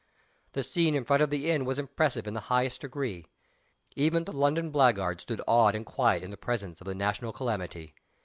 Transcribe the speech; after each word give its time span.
The 0.53 0.63
scene 0.63 0.95
in 0.95 1.05
front 1.05 1.21
of 1.21 1.29
the 1.29 1.51
inn 1.51 1.63
was 1.63 1.77
impressive 1.77 2.25
in 2.25 2.33
the 2.33 2.39
highest 2.49 2.81
degree. 2.81 3.27
Even 3.95 4.23
the 4.23 4.33
London 4.33 4.71
blackguard 4.71 5.21
stood 5.21 5.41
awed 5.45 5.75
and 5.75 5.85
quiet 5.85 6.23
in 6.23 6.31
the 6.31 6.37
presence 6.37 6.81
of 6.81 6.87
the 6.87 6.95
national 6.95 7.31
calamity. 7.31 7.93